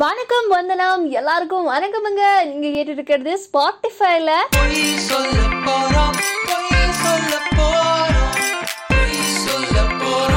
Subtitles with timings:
[0.00, 1.10] வணக்கம் வந்தனம்.
[1.10, 2.22] எல்லாருக்கும் வணக்கமுங்க.
[2.44, 4.30] நீங்க கேட்டு இருக்கிறது ஸ்பாட்டிஃபைல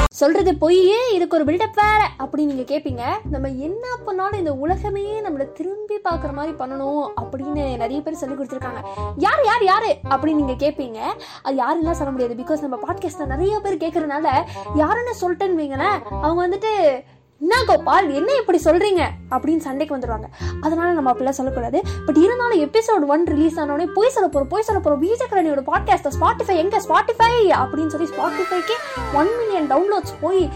[0.08, 3.02] சொல்றது பொய்யே இதுக்கு ஒரு பில்டப் வேற அப்படி நீங்க கேப்பீங்க.
[3.30, 8.80] நம்ம என்ன பண்ணாலும் இந்த உலகமே நம்மள திரும்பி பார்க்குற மாதிரி பண்ணணும் அப்படின்னு நிறைய பேர் சொல்லி கொடுத்துருக்காங்க.
[9.16, 9.96] யார் யார் யாரு?
[10.10, 10.98] அப்படின்னு நீங்க கேப்பீங்க.
[11.42, 12.34] அது யாருன்னா சொல்ல முடியாது.
[12.42, 14.28] பிகாஸ் நம்ம பாட்காஸ்ட்ல நிறைய பேர் கேட்கறதுனால
[14.74, 17.02] யாருன்னு சொல்லிட்டேன்னு வைங்களேன் அவங்க வந்துட்டு
[17.42, 18.12] என்ன கோபால்?
[18.12, 19.02] என்ன இப்படி சொல்றீங்க?
[19.30, 20.26] அப்படின்னு சண்டைக்கு வந்துடுவாங்க
[20.60, 21.82] அதனால நம்ம அப்படிலாம் சொல்லக்கூடாது.
[22.06, 25.06] பட் இருந்தாலும் எபிசோட் ஒன் ரிலீஸ் ஆனோடனே போய் சொல்ல போறோம் போய் சொல்ல போறோம்.
[25.06, 28.76] விஜயகரணியோட பாட்காஸ்ட் ஸ்பாட்டிஃபை எங்க ஸ்பாட்டிஃபை அப்படின்னு சொல்லி ஸ்பாட்டிஃபைக்கு
[29.14, 30.50] ஒன் மில்லியன் டவுன்லோட்ஸ் போய்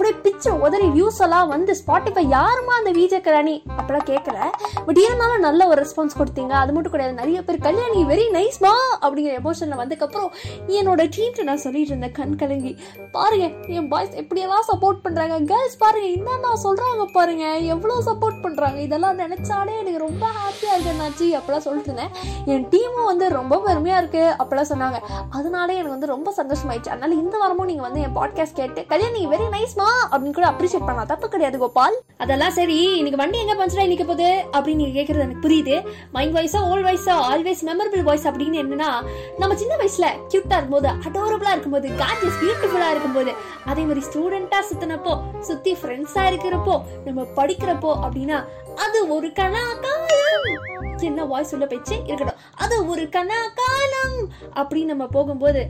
[0.00, 4.38] அப்படியே பிச்சு உதறி வியூஸ் எல்லாம் வந்து ஸ்பாட்டிஃபை யாருமா அந்த விஜே கல்யாணி அப்படிலாம் கேட்கல
[4.86, 6.52] பட் இருந்தாலும் நல்ல ஒரு ரெஸ்பான்ஸ் கொடுத்தீங்க.
[6.60, 8.70] அது மட்டும் கிடையாது நிறைய பேர் கல்யாணி வெரி நைஸ்மா
[9.04, 10.30] அப்படிங்கிற எமோஷனில் வந்ததுக்கப்புறம்
[10.78, 12.72] என்னோட டீம்கிட்ட நான் சொல்லிட்டு இருந்தேன் கண் கலங்கி
[13.16, 17.44] பாருங்க என் பாய்ஸ் எப்படியெல்லாம் சப்போர்ட் பண்ணுறாங்க கேர்ள்ஸ் பாருங்க என்னென்ன சொல்கிறாங்க பாருங்க?
[17.74, 22.14] எவ்வளோ சப்போர்ட் பண்ணுறாங்க இதெல்லாம் நினச்சாலே எனக்கு ரொம்ப ஹாப்பியாக இருக்கு அப்படிலாம் சொல்லிட்டு இருந்தேன்.
[22.54, 25.00] என் டீமும் வந்து ரொம்ப பெருமையாக இருக்குது அப்படிலாம் சொன்னாங்க.
[25.30, 26.94] அதனாலே எனக்கு வந்து ரொம்ப சந்தோஷமாயிடுச்சு.
[26.96, 31.06] அதனால இந்த வாரமும் நீங்கள் வந்து என் பாட்காஸ்ட் கேட்டு கல்யாணி வெரி நைஸ்மா அப்படின்னு கூட அப்ரிஷியேட் பண்ணலாம்.
[31.06, 31.96] தப்பு கிடையாது கோபால்.
[32.18, 34.28] அதெல்லாம் சரி இன்னைக்கு வண்டி எங்க பஞ்சரா நிக்க போகுது?
[34.52, 35.76] அப்படின்னு நீங்க கேக்குறது எனக்கு புரியுது.
[36.12, 38.90] மைண்ட் வாய்ஸா ஓல்ட் வாய்ஸா ஆல்வேஸ் மெமரபிள் வாய்ஸ் அப்படின்னு என்னன்னா
[39.38, 43.32] நம்ம சின்ன வயசுல கியூட்டா இருக்கும்போது அடோரபிளா இருக்கும்போது கார்ஜியஸ் பியூட்டிஃபுல்லா இருக்கும்போது
[43.64, 48.40] அதே மாதிரி ஸ்டூடெண்டா சுத்தினப்போ சுத்தி ஃப்ரெண்ட்ஸா இருக்கிறப்போ நம்ம படிக்கிறப்போ அப்படின்னா
[48.76, 49.64] அது ஒரு கணா
[51.00, 52.40] சின்ன என்ன வாய்ஸ் உள்ள பேச்சு இருக்கட்டும்.
[52.54, 54.18] அது ஒரு கனா காலம்.
[54.60, 55.62] அப்படின்னு நம்ம போகும்போது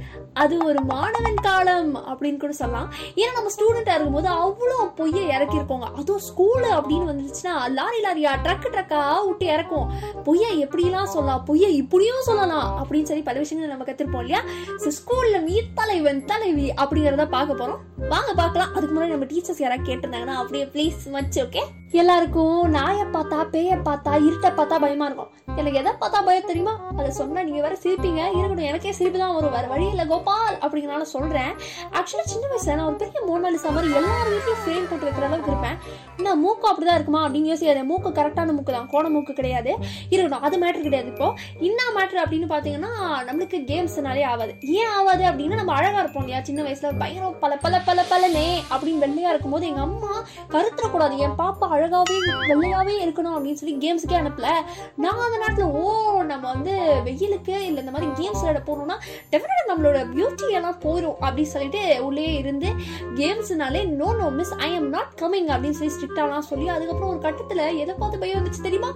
[0.43, 2.89] அது ஒரு மாணவன் காலம் அப்படின்னு கூட சொல்லலாம்.
[3.21, 9.01] ஏன்னா நம்ம ஸ்டூடெண்டா இருக்கும்போது அவ்வளோ பொய்யை இறக்கிருக்கோங்க அதுவும் ஸ்கூலு அப்படின்னு வந்துருச்சுன்னா லாரி லாரியா ட்ரக் ட்ரக்கா
[9.27, 9.87] விட்டு இறக்கும்.
[10.25, 11.45] பொய்யை எப்படிலாம் சொல்லலாம்?
[11.45, 12.69] பொய்யை இப்படியும் சொல்லலாம்.
[12.83, 14.43] அப்படின்னு சொல்லி பல விஷயங்கள் நம்ம கற்றுருப்போம் இல்லையா?
[14.85, 17.81] ஸோ ஸ்கூல்ல நீ தலைவன் தலைவி அப்படிங்கிறத பார்க்க போறோம்.
[18.15, 18.75] வாங்க பார்க்கலாம்.
[18.75, 24.13] அதுக்கு முன்னாடி நம்ம டீச்சர்ஸ் யாராவது கேட்டிருந்தாங்கன்னா அப்படியே ப்ளீஸ் மச் ஓகே எல்லாருக்கும் நாயை பார்த்தா பேயை பார்த்தா
[24.27, 25.31] இருட்டை பார்த்தா பயமா இருக்கும்.
[25.57, 26.81] எனக்கு எதை பார்த்தா பயம் தெரியுமா?
[26.99, 28.21] அதை சொன்னா நீங்க வேற சிரிப்பீங்க.
[28.29, 29.51] இருக்கட்டும் எனக்கே சிரிப்பு தான் வரும்.
[29.51, 31.53] வேற வழி இல்லை கோபால் அப்படிங்கிறனால சொல்றேன்.
[31.93, 35.79] ஆக்சுவலா சின்ன வயசுல நான் ஒரு பெரிய மோனாலிசா மாதிரி எல்லார் வீட்லயும் ஃப்ரேம் போட்டு வைக்கிற அளவுக்கு இருப்பேன்.
[36.17, 37.85] என்ன மூக்கு அப்படிதான் இருக்குமா அப்படின்னு யோசிக்காது.
[37.85, 38.89] மூக்கு கரெக்டான மூக்கு தான்.
[38.93, 39.75] கோண மூக்கு கிடையாது.
[40.09, 41.35] இருக்கட்டும் அது மேட்டர் கிடையாது இப்போ.
[41.59, 42.93] என்ன மேட்டர் அப்படின்னு பாத்தீங்கன்னா
[43.29, 46.45] நம்மளுக்கு கேம்ஸ்னாலே ஆகாது ஏன் ஆகாது அப்படின்னா நம்ம அழகா இருப்போம் இல்லையா?
[46.45, 51.17] சின்ன வயசுல பயங்கரம் பல பல பல பலனே அப்படின்னு வெள்ளையா இருக்கும்போது எங்க அம்மா கருத்துறக்கூடாது.
[51.17, 52.17] என் பாப்பா அழகாகவே
[52.49, 54.49] வெள்ளையாகவே இருக்கணும் அப்படின்னு சொல்லி கேம்ஸுக்கே அனுப்பல.
[54.97, 55.85] நாங்கள் அந்த நேரத்தில் ஓ
[56.23, 56.73] நம்ம வந்து
[57.05, 58.97] வெயிலுக்கு இல்லை இந்த மாதிரி கேம்ஸ் விளையாட போகணும்னா
[59.33, 62.69] டெஃபினட்டாக நம்மளோட பியூட்டி எல்லாம் போயிடும் அப்படின்னு சொல்லிட்டு உள்ளே இருந்து
[63.15, 67.77] கேம்ஸ்னாலே no no miss I am not coming அப்படின்னு சொல்லி ஸ்ட்ரிக்டாலாம் சொல்லி அதுக்கப்புறம் ஒரு கட்டத்தில்
[67.79, 68.91] எதை பார்த்து பயம் வந்துச்சு தெரியுமா?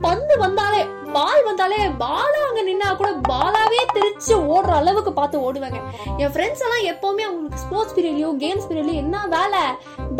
[0.00, 0.82] பந்து வந்தாலே
[1.16, 5.78] பால் வந்தாலே பாலா அங்க நின்னா கூட பாலாவே தெரிச்சு ஓடுற அளவுக்கு பார்த்து ஓடுவாங்க.
[6.22, 9.62] என் ஃப்ரெண்ட்ஸ் எல்லாம் எப்பவுமே அவங்களுக்கு ஸ்போர்ட்ஸ் பீரியட்லயோ கேம்ஸ் பீரியட்லயோ என்ன வேலை?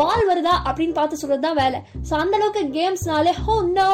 [0.00, 0.54] பால் வருதா?
[0.69, 1.81] அப்படின்னு பார்த்து சொல்றது தான் வேலை.
[2.09, 3.88] ஸோ அந்த அளவுக்கு கேம்ஸ்னாலே ஹோ நோ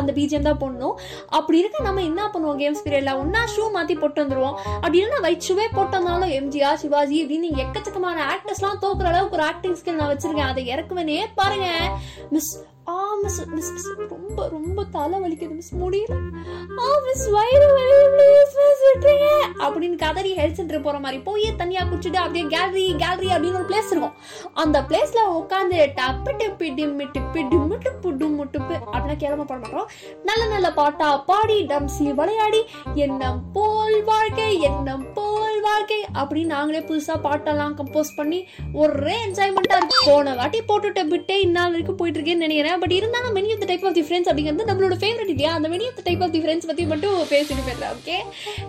[0.00, 0.96] அந்த பிஜிஎம் தான் போடணும்.
[1.38, 4.58] அப்படி இருக்க நம்ம என்ன பண்ணுவோம் கேம்ஸ் பீரியட்ல ஒன்னா ஷூ மாத்தி போட்டு வந்துருவோம்.
[4.82, 9.78] அப்படி இல்லைனா ஒயிட் ஷூவே போட்டு வந்தாலும் எம்ஜிஆர் சிவாஜி அப்படின்னு எக்கச்சக்கமான ஆக்டர்ஸ்லாம் தோக்குற அளவுக்கு ஒரு ஆக்டிங்
[9.80, 10.52] ஸ்கில் நான் வச்சிருக்கேன்.
[10.52, 11.68] அதை இறக்குவேனே பாருங்க.
[12.36, 12.52] மிஸ்
[12.88, 16.14] ஆ மிஸ் மிஸ் மிஸ் ரொம்ப ரொம்ப தலை வலிக்குது மிஸ் முடியல.
[16.82, 19.28] ஆ மிஸ் வயிறு வலி ப்ளீஸ் மிஸ் விட்டுருங்க.
[19.64, 23.90] அப்படின்னு கதறி ஹெல்த் சென்டர் போகிற மாதிரி போய் தனியாக குடிச்சிட்டு அப்படியே கேலரி கேலரி அப்படின்னு ஒரு பிளேஸ்
[23.90, 24.14] இருக்கும்.
[24.54, 29.88] அந்த பிளேஸில் உட்காந்து டப்பு டிப்பி டிம்மி டிப்பி டிம்மு டிப்பு டும்மு டிப்பு அப்படின்னா கேளம பாட மாட்டோம்.
[30.30, 32.62] நல்ல நல்ல பாட்டா பாடி டம்சி விளையாடி.
[32.94, 38.40] எண்ணம் போல் வாழ்க்கை எண்ணம் போல் வாழ்க்கை அப்படின்னு நாங்களே புதுசா பாட்டெல்லாம் கம்போஸ் பண்ணி
[38.82, 39.98] ஒரே என்ஜாய்மெண்டா இருக்கு.
[40.10, 42.78] போன வாட்டி போட்டுட்ட பிட்டே இந்நாள் வரைக்கும் போயிட்டு இருக்கேன்னு நினைக்கிறேன்.
[42.82, 45.52] பட் இருந்தாலும் many of the type of the friends அப்படிங்கிறது நம்மளோட ஃபேவரட் இல்லையா?
[45.58, 48.16] அந்த many of the type of the friends பத்தி மட்டும் பேசிட்டு போயிடுறேன் ஓகே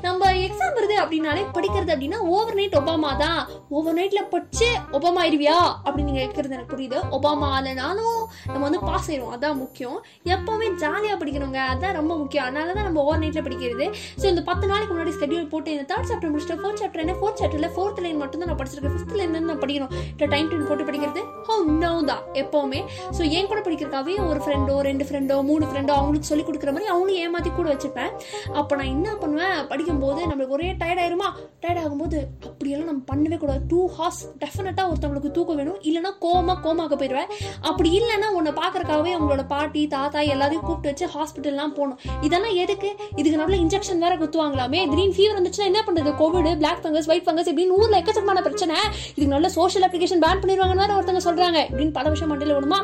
[0.06, 3.42] நம்ம எக்ஸாம் வருது அப்படின்னாலே படிக்கிறது அப்படின்னா ஓவர் நைட் ஒபாமா தான்.
[3.78, 5.58] ஓவர் நைட்ல படிச்சு ஒபாமா ஆயிடுவியா?
[5.86, 7.00] அப்படின்னு நீங்க கேட்கறது எனக்கு புரியுது.
[7.18, 9.36] ஒபாமா ஆனாலும் நம்ம வந்து பாஸ் ஆயிடுவோம்.
[9.38, 9.98] அதான் முக்கியம்.
[10.36, 12.46] எப்பவுமே ஜாலியா படிக்கிறவங்க அதான் ரொம்ப முக்கியம்.
[12.46, 13.88] அதனால தான் நம்ம ஓவர் நைட்ல படிக்கிறது.
[14.22, 17.18] ஸோ இந்த பத்து நாளைக்கு முன்னாடி ஸ்கெடியூல் போட்டு இந்த தேர்ட் சாப்டர் முடிச்சுட்டு ஃபோர்த் சாப்டர் என்ன?
[17.22, 18.96] ஃபோர்த் சாப்டர்ல ஃபோர்த் லைன் மட்டும் தான் நான் படிச்சிருக்கேன்.
[18.96, 19.94] ஃபிஃப்த் லைன் நான் படிக்கணும்.
[20.12, 21.22] இல்லை டைம் டென் போட்டு படிக்கிறது?
[21.26, 22.80] Oh, ஹோ நோ தான் எப்பவுமே.
[23.18, 27.20] ஸோ என் கூட படிக்கிறக்காவே ஒரு ஃப்ரெண்டோ ரெண்டு ஃப்ரெண்டோ மூணு ஃப்ரெண்டோ அவங்களுக்கு சொல்லி கொடுக்குற மாதிரி அவங்களும்
[27.24, 28.12] ஏமாத்தி கூட வச்சுப்பேன்.
[28.60, 29.60] அப்போ நான் என்ன பண்ணுவேன்?
[29.72, 31.30] படிக்கும்போது நம்மளுக்கு ஒரே டயர்ட் ஆயிருமா?
[31.64, 33.62] டயர்ட் ஆகும்போது அப்படியெல்லாம் நம்ம பண்ணவே கூடாது.
[33.74, 35.80] டூ ஹார்ஸ் டெஃபினட்டாக ஒருத்தவங்களுக்கு தூக்கம் வேணும்.
[35.90, 37.32] இல்லைன்னா கோமா கோமாக்க போயிடுவேன்.
[37.72, 42.00] அப்படி இல்லைன்னா உன்னை பார்க்கறக்காவே அவங்களோட பாட்டி தாத்தா எல்லாத்தையும் கூப்பிட்டு வச்சு ஹாஸ்பிட்டல்லாம் போகணும்.
[42.28, 42.92] இதெல்லாம் எதுக்கு?
[43.16, 44.82] இதுக்கு நல்ல இன்ஜெக்ஷன் வேற குத்துவாங்களாமே.
[44.94, 48.78] திடீர்னு ஃபீவர் வந்துச்சுன்னா என்ன பண்ணுறது covid black fungus white fungus இப்படின்னு ஊர்ல எக்கச்சக்கமான பிரச்சனை.
[49.16, 51.60] இதுக்கு நல்ல சோஷியல் அப்ளிகேஷன் பேன் பண்ணிடுவாங்கன்னு வேற ஒருத்தங்க சொல்றாங்க.
[51.70, 52.80] இப்படின்னு பல விஷயம் மண்டையில விடுமா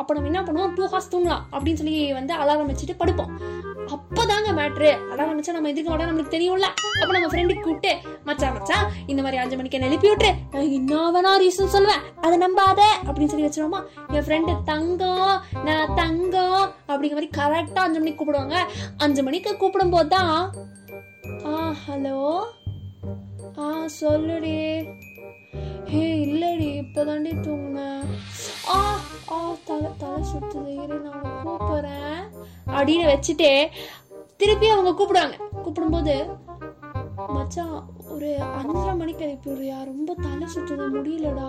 [0.00, 0.72] அப்போ நம்ம என்ன பண்ணுவோம்?
[0.78, 3.30] டூ ஹார்ஸ் தூங்கலாம் அப்படின்னு சொல்லி வந்து அலாரம் வச்சுட்டு படுப்போம்.
[3.94, 6.68] அப்போதாங்க மேட்ரு அலாரம் வச்சா நம்ம எதுக்கு வர நம்மளுக்கு தெரியும்ல.
[7.00, 7.92] அப்போ நம்ம ஃப்ரெண்டுக்கு கூப்பிட்டு
[8.24, 10.32] மச்சான் மச்சா இந்த மாதிரி அஞ்சு மணிக்கு என்ன எழுப்பி விட்டுரு.
[10.52, 12.02] நான் என்ன வேணா ரீசன் சொல்லுவேன்.
[12.24, 12.80] அதை நம்பாத.
[13.06, 13.80] அப்படின்னு சொல்லி வச்சிருவோமா?
[14.16, 15.36] என் ஃப்ரெண்டு தங்கம்
[15.68, 16.66] நான் தங்கம்.
[16.88, 18.58] அப்படிங்கிற மாதிரி கரெக்டாக அஞ்சு மணிக்கு கூப்பிடுவாங்க.
[18.96, 20.34] அஞ்சு மணிக்கு கூப்பிடும்போது தான்
[21.46, 22.18] ஆ ஹலோ
[24.00, 24.56] சொல்லுடி.
[25.84, 28.04] ஹே இல்லடி இப்போதாண்டி தூங்கினேன்
[28.68, 28.98] ஆ
[29.30, 30.84] ஆ தலை தலை சுத்துது.
[30.84, 32.20] இரு நான் கூப்பிடுறேன்.
[32.66, 33.66] அப்படின்னு வச்சுட்டு
[34.36, 35.36] திருப்பி அவங்க கூப்பிடுவாங்க.
[35.64, 36.16] கூப்பிடும்போது
[37.28, 37.76] மச்சான்
[38.08, 41.48] ஒரு அஞ்சரை மணிக்கு அனுப்பி விடுறியா ரொம்ப தலை சுற்றுது முடியலடா.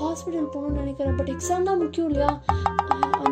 [0.00, 1.16] ஹாஸ்பிட்டல் போகணும்னு நினைக்கிறேன்.
[1.16, 2.42] பட் எக்ஸாம் தான் முக்கியம் இல்லையா?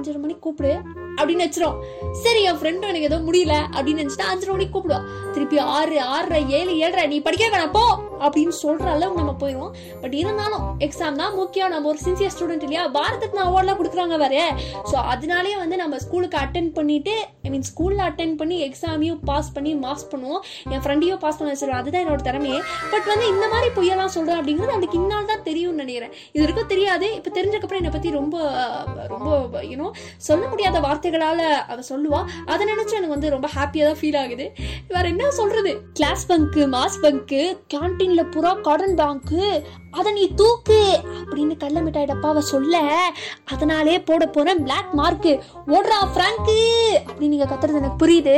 [0.04, 0.72] அஞ்சரை மணிக்கு கூப்பிடு
[1.18, 1.76] அப்படின்னு வச்சிரும்
[2.22, 6.72] சரி என் ஃப்ரெண்டும் எனக்கு ஏதோ முடியல அப்படின்னு நினைச்சிட்டு அஞ்சரை மணிக்கு கூப்பிடுவோம் திருப்பி ஆறு ஆறரை ஏழு
[6.84, 7.84] ஏழரை நீ படிக்க வேணாம் போ
[8.24, 9.72] அப்படின்னு சொல்ற அளவுக்கு நம்ம போயிடுவோம்.
[10.02, 11.70] பட் இருந்தாலும் எக்ஸாம் தான் முக்கியம்.
[11.74, 12.82] நம்ம ஒரு சின்சியர் ஸ்டூடெண்ட் இல்லையா?
[12.96, 14.36] பாரதத்னா அவார்ட்லாம் கொடுக்குறாங்க வேற
[14.90, 17.14] ஸோ அதனாலேயே வந்து நம்ம ஸ்கூலுக்கு அட்டன் பண்ணிட்டு
[17.46, 20.42] ஐ மீன் ஸ்கூலில் அட்டன் பண்ணி எக்ஸாமையும் பாஸ் பண்ணி மாஸ் பண்ணுவோம்.
[20.74, 21.80] என் ஃப்ரெண்டையும் பாஸ் பண்ண வச்சிருவேன்.
[21.82, 22.60] அதுதான் என்னோட திறமையே.
[22.92, 26.14] பட் வந்து இந்த மாதிரி பொய்யெல்லாம் சொல்கிறேன் அப்படிங்கிறது அதுக்கு இன்னால் தான் தெரியும்னு நினைக்கிறேன்.
[26.34, 27.08] இது வரைக்கும் தெரியாது.
[27.18, 28.36] இப்போ தெரிஞ்சக்கப்புறம் என்னை பற்றி ரொம்ப
[29.14, 31.40] ரொம்ப யூனோ சொல்ல முடியாத வார்த்தைகளால
[31.72, 32.20] அவ சொல்லுவா.
[32.46, 34.52] அதை நினைச்சு எனக்கு வந்து ரொம்ப ஹாப்பியா தான் ஃபீல் ஆகுது.
[34.88, 35.72] வேற என்ன சொல்றது?
[35.92, 37.42] கிளாஸ் பங்க்கு மாஸ் பங்க்கு
[37.74, 40.78] கேன்டீன்ல புறா கார்டன் பேங்க்கு அதை நீ தூக்கு
[41.24, 42.76] அப்படின்னு கடல மிட்டாய் டப்பாவை சொல்ல
[43.44, 45.32] அதனாலே போட போறேன் பிளாக் மார்க்கு
[45.66, 46.58] ஓடுறா ஃப்ராங்கு
[47.06, 48.36] அப்படின்னு நீங்க கத்துறது எனக்கு புரியுது.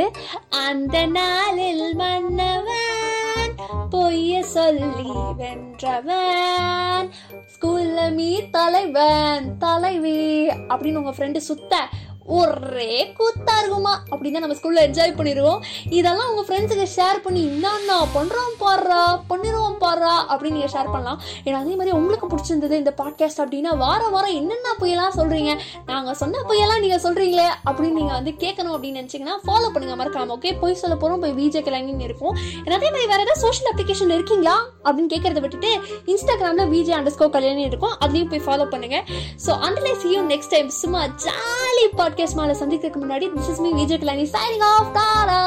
[0.67, 2.86] அந்த நாளில் மன்னவன்
[3.91, 7.09] பொய்ய சொல்லி வென்றவன்.
[7.53, 11.75] ஸ்கூல்ல மீ தலைவன் தலைவி அப்படின்னு உங்க ஃப்ரெண்டு சுத்த
[12.27, 14.03] ஒரே கூத்தா இருக்குமா?
[14.11, 15.59] அப்படின்னு நம்ம ஸ்கூல்ல என்ஜாய் பண்ணிடுவோம்
[15.89, 21.19] இதெல்லாம் உங்க ஃப்ரெண்ட்ஸுக்கு ஷேர் பண்ணி என்னன்னா பண்றோம் பாடுறா பண்ணிடுவோம் பாடுறா அப்படின்னு நீங்க ஷேர் பண்ணலாம்.
[21.45, 25.53] ஏன்னா அதே மாதிரி உங்களுக்கு பிடிச்சிருந்தது இந்த பாட்காஸ்ட் அப்படின்னா வாரம் வாரம் என்னென்ன பொய்யெல்லாம் சொல்றீங்க?
[25.85, 30.59] நாங்க சொன்ன பொய்யெல்லாம் நீங்க சொல்றீங்களே அப்படின்னு நீங்க வந்து கேட்கணும் அப்படின்னு நினைச்சீங்கன்னா ஃபாலோ பண்ணுங்க மறக்காம ஓகே
[30.59, 32.35] போய் சொல்ல போறோம் போய் விஜே கிளங்கின்னு இருக்கும்
[32.77, 34.57] அதே மாதிரி வேற ஏதாவது சோஷியல் அப்ளிகேஷன் இருக்கீங்களா?
[34.85, 35.71] அப்படின்னு கேட்கறத விட்டுட்டு
[36.13, 37.95] இன்ஸ்டாகிராம்ல விஜே அண்டர் ஸ்கோ கல்யாணி இருக்கும்.
[38.05, 39.03] அதுலயும் போய் ஃபாலோ பண்ணுங்க.
[39.45, 43.61] So under see you next time சும்மா ஜாலி பாட் பாட்காஸ்ட் மேல சந்திக்கிறதுக்கு முன்னாடி this is
[43.63, 45.41] me Vijay Kalani signing off Tara